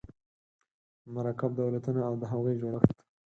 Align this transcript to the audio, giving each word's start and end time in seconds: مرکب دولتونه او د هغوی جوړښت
مرکب 1.13 1.51
دولتونه 1.59 1.99
او 2.07 2.13
د 2.21 2.23
هغوی 2.31 2.55
جوړښت 2.61 2.97